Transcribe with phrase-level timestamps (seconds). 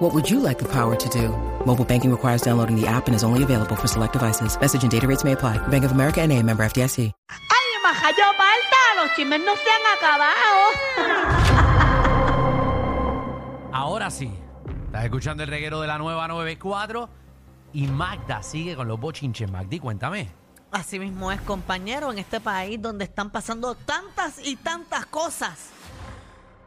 [0.00, 1.28] What would you like the power to do?
[1.66, 4.58] Mobile banking requires downloading the app and is only available for select devices.
[4.58, 5.58] Message and data rates may apply.
[5.68, 7.12] Bank of America and a member FDIC.
[7.28, 8.80] ¡Ay, majayo falta!
[8.96, 10.56] Los chismes no se han acabado.
[13.74, 14.32] Ahora sí,
[14.86, 17.10] estás escuchando el reguero de la nueva 94
[17.74, 19.50] y Magda sigue con los bochinches.
[19.50, 20.30] Magdi, cuéntame.
[20.70, 25.72] Así mismo es, compañero, en este país donde están pasando tantas y tantas cosas.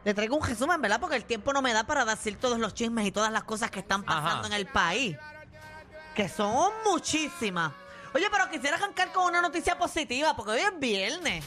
[0.04, 1.00] Le traigo un resumen, ¿verdad?
[1.00, 3.70] Porque el tiempo no me da para decir todos los chismes y todas las cosas
[3.70, 4.46] que están pasando Ajá.
[4.48, 5.16] en el país.
[6.14, 7.72] Que son muchísimas.
[8.14, 11.44] Oye, pero quisiera arrancar con una noticia positiva, porque hoy es viernes.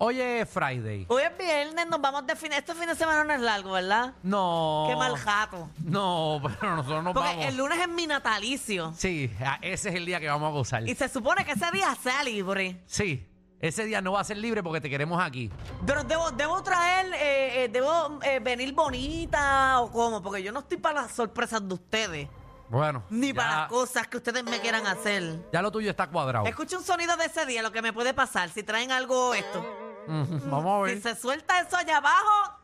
[0.00, 1.06] Oye, Friday.
[1.08, 2.52] Hoy es viernes, nos vamos de fin.
[2.52, 4.12] Este fin de semana no es largo, ¿verdad?
[4.22, 4.86] No.
[4.88, 5.68] Qué mal jato.
[5.84, 7.44] No, pero nosotros nos Porque vamos.
[7.46, 8.92] el lunes es mi natalicio.
[8.96, 10.88] Sí, a- ese es el día que vamos a gozar.
[10.88, 12.80] Y se supone que ese día sea libre.
[12.86, 13.26] Sí,
[13.60, 15.50] ese día no va a ser libre porque te queremos aquí.
[15.86, 20.60] Pero debo, debo traer, eh, eh, debo eh, venir bonita o cómo, porque yo no
[20.60, 22.28] estoy para las sorpresas de ustedes,
[22.68, 23.02] Bueno.
[23.10, 25.40] ni ya- para las cosas que ustedes me quieran hacer.
[25.52, 26.46] Ya lo tuyo está cuadrado.
[26.46, 29.64] Escucha un sonido de ese día, lo que me puede pasar, si traen algo esto.
[30.06, 31.02] Vamos a Si ver.
[31.02, 32.58] se suelta eso allá abajo,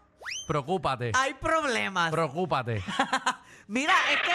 [0.47, 1.12] Preocúpate.
[1.15, 2.11] hay problemas.
[2.11, 2.83] Preocúpate.
[3.67, 4.33] Mira, es que,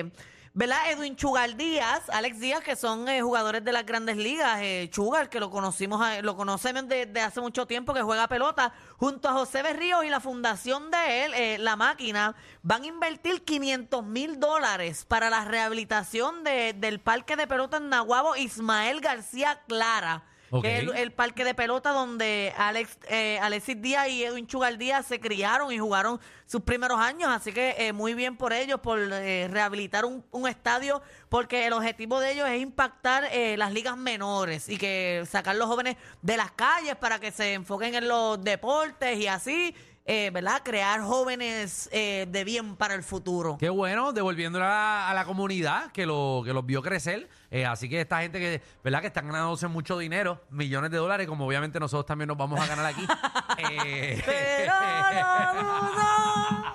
[0.00, 0.12] eh,
[0.60, 0.90] ¿verdad?
[0.90, 4.58] Edwin Chugal Díaz, Alex Díaz, que son eh, jugadores de las grandes ligas.
[4.60, 9.30] Eh, Chugal, que lo conocimos, lo conocemos desde hace mucho tiempo, que juega pelota, junto
[9.30, 14.04] a José Berrío y la fundación de él, eh, La Máquina, van a invertir 500
[14.04, 20.24] mil dólares para la rehabilitación de- del parque de pelota en Nahuabo Ismael García Clara.
[20.62, 25.72] El parque de pelota donde Alex, eh, Alexis Díaz y Edwin Chugal Díaz se criaron
[25.72, 26.20] y jugaron
[26.50, 27.30] sus primeros años.
[27.30, 31.72] Así que eh, muy bien por ellos, por eh, rehabilitar un, un estadio, porque el
[31.72, 36.36] objetivo de ellos es impactar eh, las ligas menores y que sacar los jóvenes de
[36.36, 39.74] las calles para que se enfoquen en los deportes y así,
[40.06, 40.62] eh, ¿verdad?
[40.64, 43.56] Crear jóvenes eh, de bien para el futuro.
[43.58, 47.28] Qué bueno, devolviéndole a la, comunidad que, lo, que los vio crecer.
[47.50, 49.00] Eh, así que esta gente que, ¿verdad?
[49.00, 52.66] Que están ganándose mucho dinero, millones de dólares, como obviamente nosotros también nos vamos a
[52.66, 53.06] ganar aquí.
[53.62, 56.74] Eh, Pero no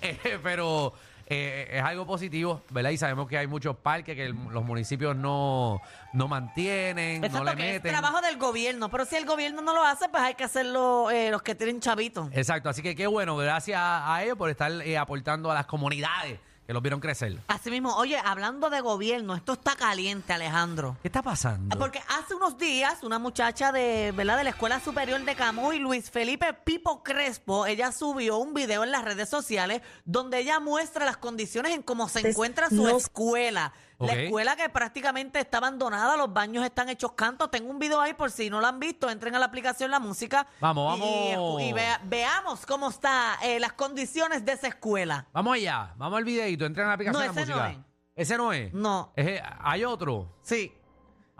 [0.02, 0.94] eh, pero
[1.32, 2.90] eh, es algo positivo, ¿verdad?
[2.90, 5.80] Y sabemos que hay muchos parques que el- los municipios no,
[6.12, 7.92] no mantienen, Exacto, no le que es meten.
[7.92, 11.30] trabajo del gobierno, pero si el gobierno no lo hace, pues hay que hacerlo eh,
[11.30, 12.28] los que tienen chavitos.
[12.32, 16.38] Exacto, así que qué bueno, gracias a ellos por estar eh, aportando a las comunidades
[16.70, 17.36] que los vieron crecer.
[17.48, 20.96] Así mismo, oye, hablando de gobierno, esto está caliente, Alejandro.
[21.02, 21.76] ¿Qué está pasando?
[21.76, 24.36] Porque hace unos días una muchacha de, ¿verdad?
[24.36, 28.92] de la Escuela Superior de Camuy, Luis Felipe Pipo Crespo, ella subió un video en
[28.92, 33.72] las redes sociales donde ella muestra las condiciones en cómo se encuentra su escuela.
[34.00, 37.50] La escuela que prácticamente está abandonada, los baños están hechos cantos.
[37.50, 40.00] Tengo un video ahí por si no lo han visto, entren a la aplicación La
[40.00, 40.46] Música.
[40.60, 41.62] Vamos, vamos.
[41.62, 45.26] Y, vea- veamos cómo están las condiciones de esa escuela.
[45.32, 47.70] Vamos allá, vamos al videito, entren a la aplicación No, la ese no música.
[47.72, 47.78] es.
[48.16, 48.72] Ese no es.
[48.72, 49.12] No.
[49.16, 50.34] Es- hay otro.
[50.42, 50.72] Sí,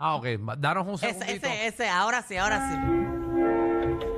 [0.03, 0.25] Ah, ok.
[0.57, 1.45] Danos un ese, segundito.
[1.47, 2.75] ese, ese, ahora sí, ahora sí.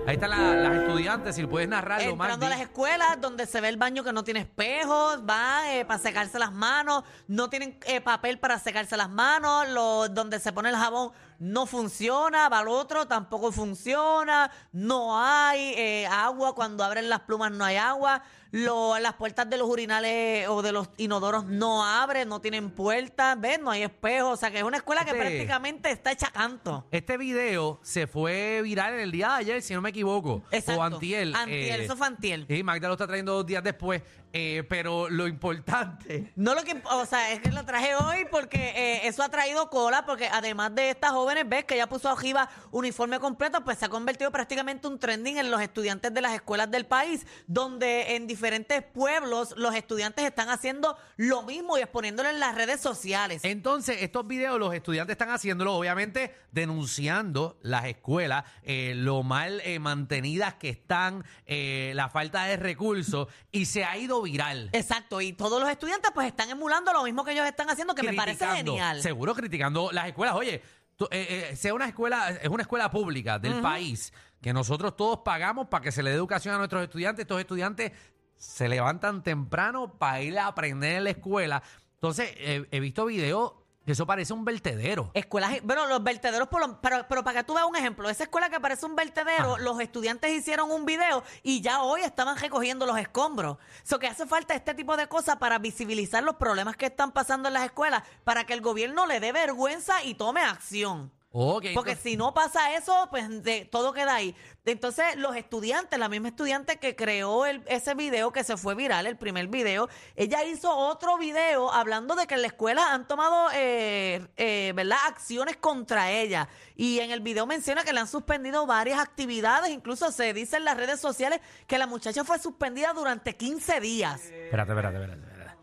[0.06, 3.70] Ahí están la- las estudiantes, si puedes narrarlo, Entrando a las escuelas donde se ve
[3.70, 8.02] el baño que no tiene espejos, van eh, para secarse las manos, no tienen eh,
[8.02, 12.68] papel para secarse las manos, lo, donde se pone el jabón no funciona, va al
[12.70, 18.98] otro, tampoco funciona, no hay eh, agua, cuando abren las plumas no hay agua, lo-
[19.00, 23.60] las puertas de los urinales o de los inodoros no abren, no tienen puertas, ¿ves?
[23.60, 26.86] No hay espejos, o sea que es una escuela que Este- prácticamente está hecha canto.
[26.92, 30.44] Este video se fue viral en el día de ayer, si no me equivoco.
[30.52, 30.82] Exacto.
[30.82, 31.34] O antiel.
[31.36, 32.46] Antiel, eh, eso fue antiel.
[32.50, 34.02] Sí, Magda lo está trayendo dos días después.
[34.36, 36.34] Eh, pero lo importante...
[36.36, 39.70] No lo que, o sea, es que lo traje hoy porque eh, eso ha traído
[39.70, 43.86] cola, porque además de estas jóvenes, ves que ya puso arriba uniforme completo, pues se
[43.86, 48.26] ha convertido prácticamente un trending en los estudiantes de las escuelas del país, donde en
[48.26, 53.44] diferentes pueblos los estudiantes están haciendo lo mismo y exponiéndolo en las redes sociales.
[53.44, 59.78] Entonces, estos videos los estudiantes están haciéndolo, obviamente, denunciando las escuelas, eh, lo mal eh,
[59.78, 64.70] mantenidas que están, la falta de recursos, y se ha ido viral.
[64.74, 68.04] Exacto, y todos los estudiantes pues están emulando lo mismo que ellos están haciendo, que
[68.04, 69.02] me parece Criticando, genial.
[69.02, 70.36] Seguro criticando las escuelas.
[70.36, 70.62] Oye,
[70.96, 74.12] tú, eh, eh, sea una escuela, es una escuela pública del país
[74.42, 77.24] que nosotros todos pagamos para que se le dé educación a nuestros estudiantes.
[77.24, 77.92] Estos estudiantes
[78.36, 81.64] se levantan temprano para ir a aprender en la escuela.
[81.96, 83.54] Entonces, eh, he visto videos
[83.86, 85.12] Eso parece un vertedero.
[85.14, 88.24] Escuelas, bueno, los vertederos, por lo- pero, pero para que tú veas un ejemplo, esa
[88.24, 92.86] escuela que parece un vertedero, los estudiantes hicieron un video y ya hoy estaban recogiendo
[92.86, 93.58] los escombros.
[93.84, 97.50] Eso que hace falta este tipo de cosas para visibilizar los problemas que están pasando
[97.50, 101.12] en las escuelas, para que el gobierno le dé vergüenza y tome acción.
[101.36, 104.36] Ok, Porque entonces- si no pasa eso, pues de- todo queda ahí.
[104.66, 109.08] Entonces, los estudiantes, la misma estudiante que creó el- ese video que se fue viral,
[109.08, 113.50] el primer video, ella hizo otro video hablando de que en la escuela han tomado,
[113.56, 116.50] eh, eh, ¿verdad?, acciones contra ella.
[116.76, 120.66] Y en el video menciona que le han suspendido varias actividades, incluso se dice en
[120.66, 124.22] las redes sociales que la muchacha fue suspendida durante 15 días.
[124.26, 125.28] Espérate, espérate, espérate.
[125.32, 125.58] espérate.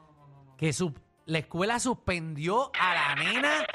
[0.59, 0.93] Que su-
[1.27, 3.67] la escuela suspendió a la nena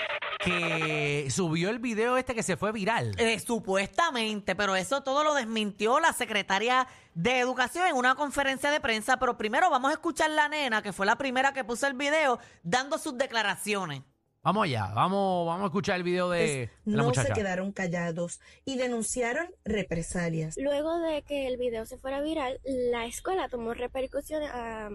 [0.45, 3.13] que subió el video este que se fue viral.
[3.17, 8.79] Eh, supuestamente, pero eso todo lo desmintió la secretaria de Educación en una conferencia de
[8.79, 9.17] prensa.
[9.17, 12.39] Pero primero vamos a escuchar la nena, que fue la primera que puso el video,
[12.63, 14.03] dando sus declaraciones.
[14.43, 17.29] Vamos allá, vamos, vamos a escuchar el video de, de la no muchacha.
[17.29, 20.55] se quedaron callados y denunciaron represalias.
[20.57, 24.91] Luego de que el video se fuera viral, la escuela tomó repercusiones ah,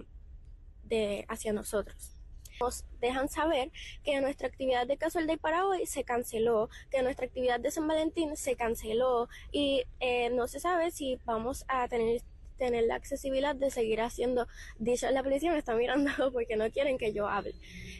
[0.83, 2.15] de, hacia nosotros.
[2.61, 3.71] Nos dejan saber
[4.03, 7.87] que nuestra actividad de Casual Day para hoy se canceló, que nuestra actividad de San
[7.87, 12.21] Valentín se canceló y eh, no se sabe si vamos a tener
[12.61, 14.47] tener la accesibilidad de seguir haciendo
[14.77, 17.55] dicho la policía me está mirando porque no quieren que yo hable.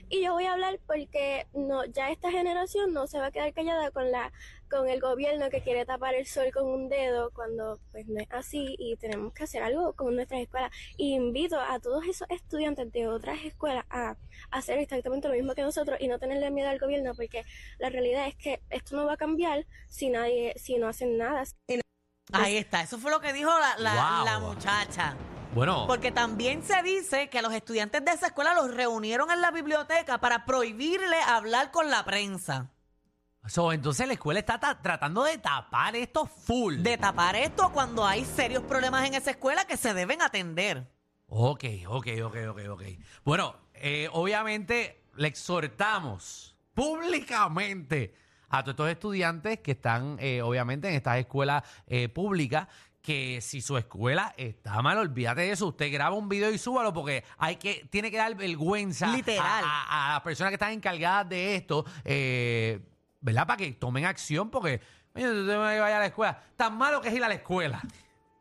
[0.07, 3.53] Y yo voy a hablar porque no ya esta generación no se va a quedar
[3.53, 4.31] callada con la
[4.71, 8.27] con el gobierno que quiere tapar el sol con un dedo cuando pues no es
[8.31, 12.91] así y tenemos que hacer algo con nuestras escuelas y invito a todos esos estudiantes
[12.91, 14.15] de otras escuelas a
[14.50, 17.44] hacer exactamente lo mismo que nosotros y no tenerle miedo al gobierno porque
[17.77, 21.44] la realidad es que esto no va a cambiar si nadie si no hacen nada
[22.33, 24.25] Ahí está, eso fue lo que dijo la, la- Wow.
[24.25, 25.15] la muchacha.
[25.53, 29.41] Bueno, Porque también se dice que a los estudiantes de esa escuela los reunieron en
[29.41, 32.69] la biblioteca para prohibirle hablar con la prensa.
[33.47, 36.77] So, entonces la escuela está ta- tratando de tapar esto full.
[36.77, 40.91] De tapar esto cuando hay serios problemas en esa escuela que se deben atender.
[41.27, 42.83] Ok, ok, ok, ok, ok.
[43.23, 48.13] Bueno, eh, obviamente le exhortamos públicamente
[48.49, 52.67] a todos estos estudiantes que están, eh, obviamente, en estas escuelas eh, públicas,
[53.01, 55.67] que si su escuela está mal, olvídate de eso.
[55.67, 59.63] Usted graba un video y súbalo porque hay que, tiene que dar vergüenza Literal.
[59.63, 62.79] A, a- a las personas que están encargadas de esto, eh,
[63.21, 63.47] ¿verdad?
[63.47, 64.81] Para que tomen acción porque,
[65.13, 66.44] mira, tú te vas a ir a la escuela.
[66.56, 67.81] Tan malo que es ir a la escuela.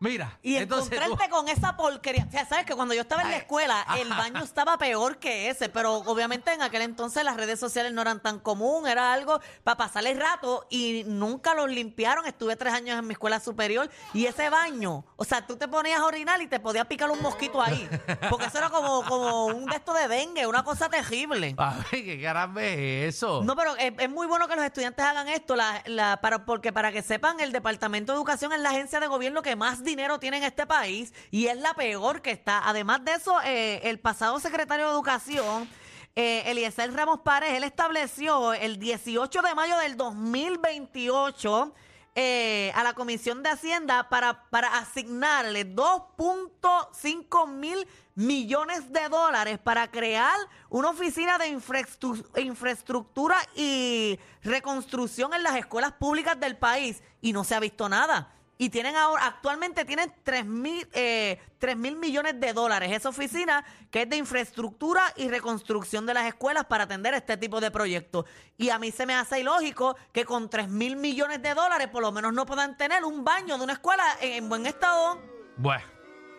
[0.02, 2.24] Mira, Y entonces tú- encontrarte con esa porquería.
[2.26, 5.50] O sea, sabes que cuando yo estaba en la escuela, el baño estaba peor que
[5.50, 9.40] ese, pero obviamente en aquel entonces las redes sociales no eran tan común, era algo
[9.62, 12.24] para pasar el rato y nunca los limpiaron.
[12.26, 16.00] Estuve tres años en mi escuela superior y ese baño, o sea, tú te ponías
[16.00, 17.86] a orinar y te podía picar un mosquito ahí,
[18.30, 21.54] porque eso era como, como un de esto de dengue, una cosa terrible.
[21.58, 23.42] Ay, ¿qué caramba es eso?
[23.44, 26.72] No, pero es, es muy bueno que los estudiantes hagan esto, la, la- para, porque
[26.72, 30.18] para que sepan, el Departamento de Educación es la agencia de gobierno que más dinero
[30.18, 32.68] tiene en este país y es la peor que está.
[32.68, 35.68] Además de eso, eh, el pasado secretario de Educación,
[36.16, 41.74] eh, Eliezer Ramos Párez, él estableció el 18 de mayo del 2028
[42.16, 49.90] eh, a la Comisión de Hacienda para, para asignarle 2.5 mil millones de dólares para
[49.90, 50.34] crear
[50.68, 57.44] una oficina de infraestru- infraestructura y reconstrucción en las escuelas públicas del país y no
[57.44, 58.34] se ha visto nada.
[58.60, 63.64] Y tienen ahora, actualmente tienen 3 mil, eh, 3 mil millones de dólares esa oficina
[63.90, 68.26] que es de infraestructura y reconstrucción de las escuelas para atender este tipo de proyectos.
[68.58, 72.02] Y a mí se me hace ilógico que con 3 mil millones de dólares por
[72.02, 75.18] lo menos no puedan tener un baño de una escuela en, en buen estado.
[75.56, 75.82] Bueno,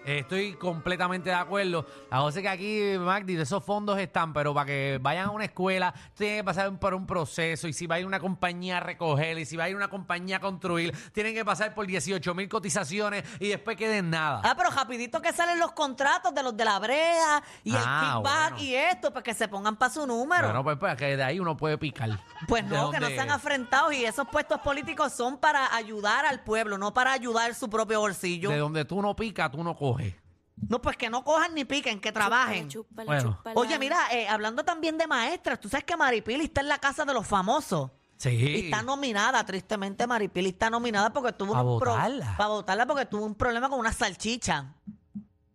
[0.05, 1.85] eh, estoy completamente de acuerdo.
[2.09, 5.31] La cosa es que aquí, Magdi, de esos fondos están, pero para que vayan a
[5.31, 7.67] una escuela, tienen que pasar por un proceso.
[7.67, 9.89] Y si va a ir una compañía a recoger, y si va a ir una
[9.89, 14.41] compañía a construir, tienen que pasar por 18 mil cotizaciones y después queden nada.
[14.43, 18.13] Ah, pero rapidito que salen los contratos de los de la brea y el Ah,
[18.15, 18.63] kickback bueno.
[18.63, 20.43] y esto, para que se pongan para su número.
[20.47, 22.09] Bueno, pues, pues que de ahí uno puede picar.
[22.47, 26.41] Pues ¿De no, que no sean afrentados y esos puestos políticos son para ayudar al
[26.43, 28.49] pueblo, no para ayudar su propio bolsillo.
[28.49, 29.90] De donde tú no picas, tú no coges.
[30.69, 32.69] No, pues que no cojan ni piquen, que trabajen.
[32.69, 33.35] Chúpala, Bueno.
[33.37, 33.59] chúpala.
[33.59, 37.03] Oye, mira, eh, hablando también de maestras, tú sabes que Maripili está en la casa
[37.03, 37.89] de los famosos.
[38.17, 38.29] Sí.
[38.29, 42.35] Y está nominada, tristemente Maripili está nominada porque tuvo ¿Pa un pro- votarla?
[42.37, 44.75] pa' votarla porque tuvo un problema con una salchicha.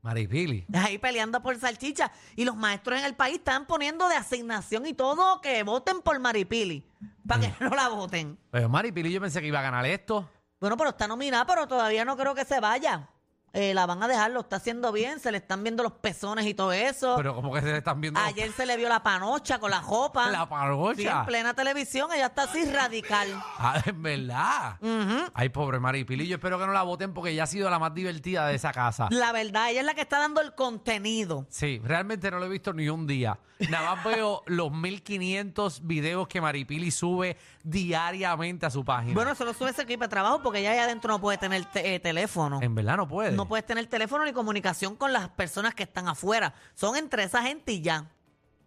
[0.03, 0.67] Maripili.
[0.75, 2.11] Ahí peleando por salchicha.
[2.35, 6.19] Y los maestros en el país están poniendo de asignación y todo que voten por
[6.19, 6.85] Maripili.
[7.27, 8.39] Para que no la voten.
[8.51, 10.29] Pero Maripili yo pensé que iba a ganar esto.
[10.61, 13.09] Bueno, pero está nominada, pero todavía no creo que se vaya.
[13.57, 16.45] Eh, la van a dejar, lo está haciendo bien, se le están viendo los pezones
[16.47, 17.15] y todo eso.
[17.17, 19.81] Pero como que se le están viendo Ayer se le vio la panocha con la
[19.81, 20.31] jopa.
[20.31, 21.21] la Sí, pargocha.
[21.21, 23.29] en plena televisión, ella está así radical.
[23.59, 24.77] Ah, es verdad.
[24.81, 25.31] Ujú.
[25.35, 26.27] Ay, pobre Maripili.
[26.29, 28.73] Yo espero que no la voten porque ella ha sido la más divertida de esa
[28.73, 29.09] casa.
[29.11, 31.47] La verdad, ella es la que está dando el contenido.
[31.49, 33.39] Sí, realmente no lo he visto ni un día.
[33.71, 39.15] Nada más veo los 1500 videos que Maripili sube diariamente a su página.
[39.15, 41.95] Bueno, solo sube ese equipo de trabajo porque ella ahí adentro no puede tener te-
[41.95, 42.61] eh, teléfono.
[42.63, 43.33] en verdad no puede.
[43.33, 46.55] No puedes tener teléfono ni comunicación con las personas que están afuera.
[46.75, 48.11] Son entre esa gente y ya.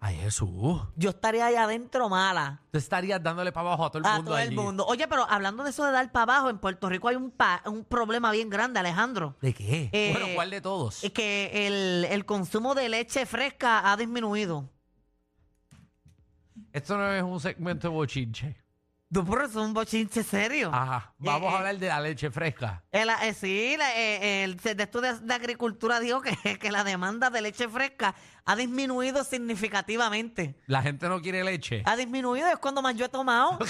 [0.02, 0.82] Ay, Jesús.
[0.96, 2.62] Yo estaría allá adentro mala.
[2.72, 4.86] Tú estarías dándole para abajo a todo el A mundo todo el mundo.
[4.86, 7.62] Oye, pero hablando de eso de dar para abajo, en Puerto Rico hay un, pa-
[7.66, 9.36] un problema bien grande, Alejandro.
[9.42, 9.90] ¿De qué?
[9.92, 11.04] Eh, bueno, ¿cuál de todos?
[11.04, 14.70] Es que el, el consumo de leche fresca ha disminuido.
[16.72, 18.56] Esto no es un segmento de bochinche.
[19.12, 20.70] No, pero eso es un bochinche serio.
[20.72, 21.14] Ajá.
[21.18, 22.84] Vamos Eh, a hablar de la leche fresca.
[22.92, 26.84] El, eh, sí, la- eh, el de estudio de, de agricultura dijo que, que la
[26.84, 28.14] demanda de leche fresca
[28.46, 30.60] ha disminuido significativamente.
[30.68, 31.82] La gente no quiere leche.
[31.86, 33.58] Ha disminuido, es cuando más yo he tomado.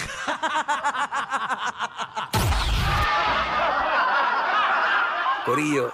[5.46, 5.92] Corillo,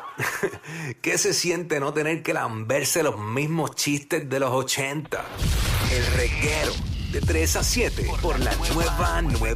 [1.02, 5.24] ¿qué se siente no tener que lamberse los mismos chistes de los 80?
[5.92, 6.72] El reguero
[7.12, 9.54] de 3 a 7 por la nueva 9.